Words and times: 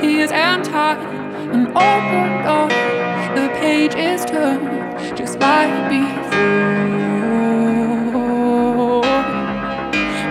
tears 0.00 0.30
and 0.30 0.64
time. 0.64 0.98
An 1.50 1.66
open 1.68 2.28
door, 2.46 2.68
the 3.34 3.48
page 3.58 3.94
is 3.96 4.24
turned 4.24 4.64
just 5.16 5.38
like 5.40 5.72
before. 5.90 6.28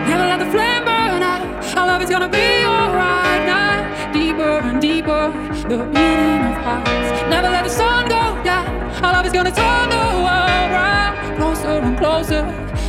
Never 0.07 0.25
let 0.31 0.39
the 0.39 0.49
flame 0.55 0.85
burn 0.85 1.21
out. 1.21 1.41
Our 1.75 1.87
love 1.87 2.01
is 2.01 2.09
gonna 2.09 2.29
be 2.29 2.63
alright 2.65 3.43
now. 3.45 4.11
Deeper 4.13 4.59
and 4.69 4.81
deeper, 4.81 5.31
the 5.67 5.77
beating 5.93 6.43
of 6.51 6.57
hearts. 6.65 7.09
Never 7.29 7.49
let 7.49 7.63
the 7.65 7.69
sun 7.69 8.07
go 8.07 8.23
down. 8.43 8.67
Our 9.03 9.13
love 9.13 9.25
is 9.25 9.33
gonna 9.33 9.51
turn 9.51 9.89
the 9.89 10.05
world 10.25 10.69
round. 10.79 11.37
Closer 11.37 11.79
and 11.87 11.97
closer, 11.97 12.43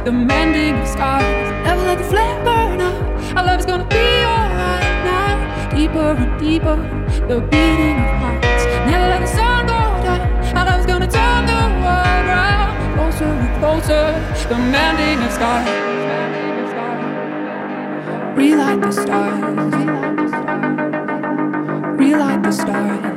the 0.04 0.12
mending 0.12 0.78
of 0.78 0.86
scars. 0.86 1.48
Never 1.66 1.82
let 1.82 1.98
the 1.98 2.04
flame 2.04 2.44
burn 2.44 2.57
Deeper 5.88 6.16
and 6.18 6.38
deeper, 6.38 6.76
the 7.28 7.40
beating 7.40 7.96
of 7.96 8.10
hearts. 8.20 8.64
Never 8.84 9.08
let 9.08 9.20
the 9.22 9.26
sun 9.26 9.66
go 9.66 9.72
down. 10.04 10.20
Our 10.54 10.64
love 10.66 10.80
is 10.80 10.86
gonna 10.86 11.10
turn 11.10 11.46
the 11.46 11.62
world 11.82 12.26
round. 12.28 12.94
Closer 12.94 13.24
and 13.24 13.58
closer, 13.58 14.04
the 14.50 14.58
mending 14.58 15.24
of 15.24 15.32
scars. 15.32 15.66
Relight 18.36 18.80
the 18.82 18.92
stars. 18.92 19.74
Relight 21.98 22.42
the 22.42 22.52
stars. 22.52 23.07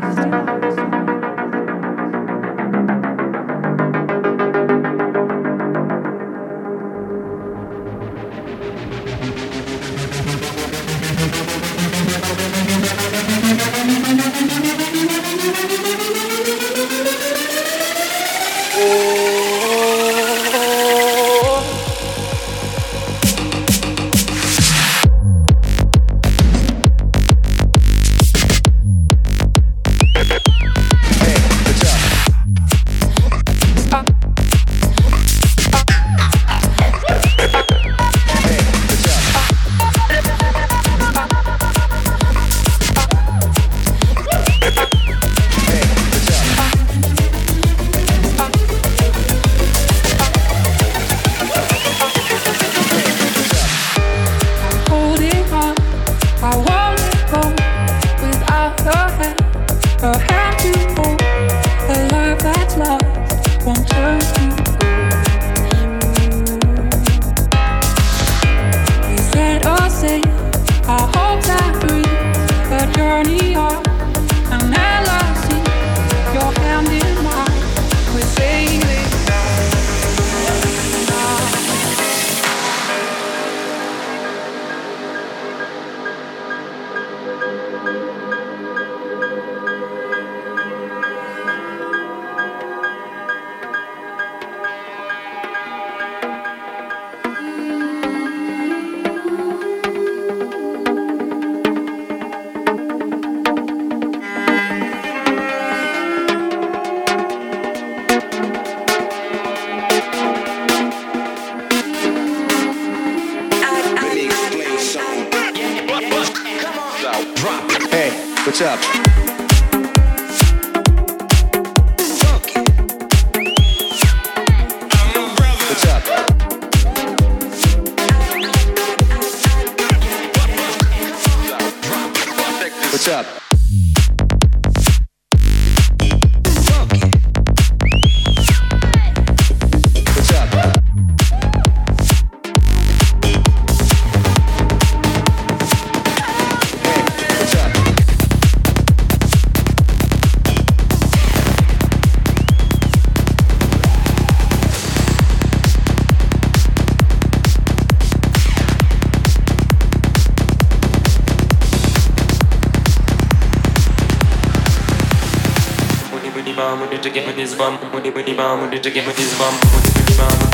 To 167.11 167.19
get 167.19 167.27
money's 167.27 167.55
bum. 167.55 167.73
Money, 167.91 168.09
money, 168.09 168.33
bum, 168.33 168.59
money 168.61 168.79
to 168.79 168.89
get 168.89 169.05
money's 169.05 169.37
bum. 169.37 169.53
Money, 169.53 170.15
money, 170.17 170.39
money 170.39 170.50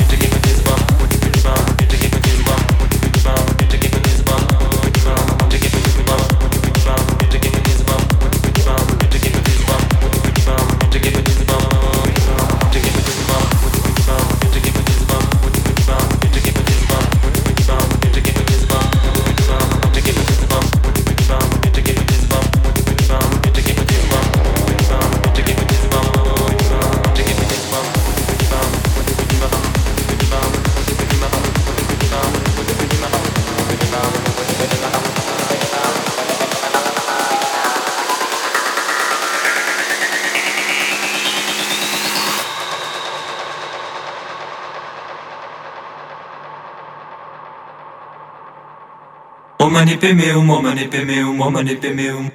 Omani 49.68 49.98
pe 49.98 50.14
meu, 50.14 50.40
omani 50.40 50.88
pe 50.88 51.04
meu, 51.04 51.42
omani 51.42 51.76
pe 51.76 51.90
meu. 51.90 52.32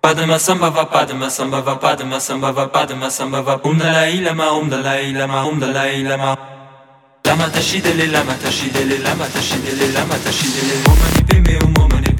Padma 0.00 0.36
samba 0.38 0.68
va 0.68 0.84
padma 0.84 1.28
samba 1.28 1.60
va 1.60 1.76
padma 1.76 2.18
samba 2.18 2.50
va 2.50 2.66
padma 2.66 3.08
samba 3.08 3.40
va 3.40 3.60
um 3.62 3.78
dalai 3.78 4.20
lama 4.20 4.50
um 4.58 4.68
dalai 4.68 5.12
lama 5.12 5.44
um 5.44 5.58
dalai 5.60 6.02
lama 6.02 6.36
lama 7.24 7.46
tashidele 7.54 8.06
lama 8.10 8.34
tashidele 8.42 8.98
lama 8.98 9.26
tashidele 9.34 9.92
lama 9.94 10.16
tashidele 10.24 10.74
omani 10.90 11.22
pe 11.28 11.36
meu 11.46 11.62
omani 11.82 12.10
pe 12.18 12.19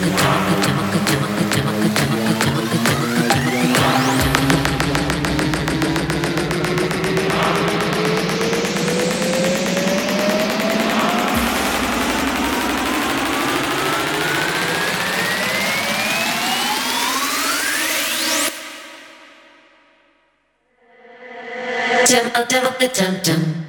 dum 23.23 23.33
dum. 23.35 23.60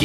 I 0.00 0.04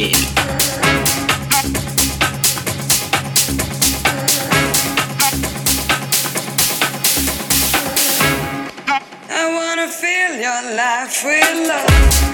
wanna 9.54 9.86
fill 9.88 10.34
your 10.40 10.62
life 10.74 11.22
with 11.24 11.68
love. 11.68 12.33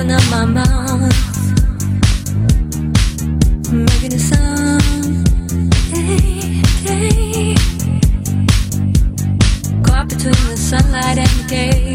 open 0.00 0.12
up 0.12 0.30
my 0.30 0.44
mouth, 0.46 1.12
making 3.70 4.14
a 4.14 4.18
sound. 4.18 5.28
Hey, 5.92 6.62
hey. 6.84 7.54
Caught 9.82 10.08
between 10.08 10.46
the 10.48 10.56
sunlight 10.56 11.18
and 11.18 11.28
the 11.28 11.46
day. 11.48 11.89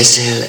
es 0.00 0.16
el 0.16 0.39